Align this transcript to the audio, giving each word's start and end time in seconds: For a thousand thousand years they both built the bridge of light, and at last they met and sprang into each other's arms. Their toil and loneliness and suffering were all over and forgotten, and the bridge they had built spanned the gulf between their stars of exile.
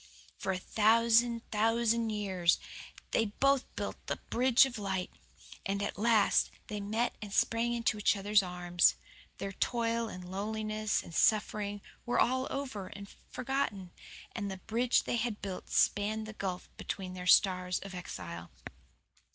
For 0.35 0.51
a 0.51 0.57
thousand 0.57 1.47
thousand 1.51 2.09
years 2.09 2.57
they 3.11 3.25
both 3.25 3.65
built 3.75 4.03
the 4.07 4.15
bridge 4.31 4.65
of 4.65 4.79
light, 4.79 5.11
and 5.63 5.83
at 5.83 5.95
last 5.95 6.49
they 6.69 6.79
met 6.81 7.13
and 7.21 7.31
sprang 7.31 7.73
into 7.73 7.99
each 7.99 8.17
other's 8.17 8.41
arms. 8.41 8.95
Their 9.37 9.51
toil 9.51 10.09
and 10.09 10.25
loneliness 10.27 11.03
and 11.03 11.13
suffering 11.13 11.81
were 12.03 12.19
all 12.19 12.47
over 12.49 12.87
and 12.87 13.09
forgotten, 13.29 13.91
and 14.35 14.49
the 14.49 14.57
bridge 14.57 15.03
they 15.03 15.17
had 15.17 15.39
built 15.39 15.69
spanned 15.69 16.25
the 16.25 16.33
gulf 16.33 16.67
between 16.77 17.13
their 17.13 17.27
stars 17.27 17.77
of 17.77 17.93
exile. 17.93 18.49